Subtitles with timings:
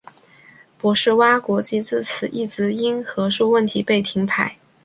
[0.79, 4.57] 博士蛙国际自此一直因核数问题被停牌。